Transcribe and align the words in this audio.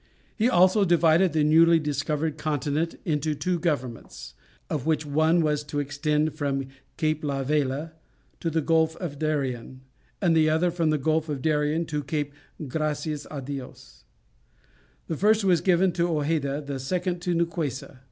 He 0.35 0.49
also 0.49 0.83
divided 0.83 1.31
the 1.31 1.43
newly 1.43 1.77
discovered 1.77 2.35
continent 2.39 2.95
into 3.05 3.35
two 3.35 3.59
governments, 3.59 4.33
of 4.67 4.87
which 4.87 5.05
one 5.05 5.41
was 5.43 5.63
to 5.65 5.77
extend 5.77 6.33
from 6.33 6.65
Cape 6.97 7.23
La 7.23 7.43
Vela 7.43 7.93
to 8.39 8.49
the 8.49 8.61
Gulf 8.63 8.95
of 8.95 9.19
Darien, 9.19 9.81
and 10.19 10.35
the 10.35 10.49
other 10.49 10.71
from 10.71 10.89
the 10.89 10.97
Gulf 10.97 11.29
of 11.29 11.43
Darien 11.43 11.85
to 11.85 12.03
Cape 12.03 12.33
Gracias 12.67 13.27
a 13.29 13.43
Dios. 13.43 14.05
The 15.05 15.17
first 15.17 15.43
was 15.43 15.61
given 15.61 15.91
to 15.91 16.07
Hojeda, 16.07 16.61
the 16.61 16.79
second 16.79 17.21
to 17.21 17.35
Nicuessa. 17.35 17.99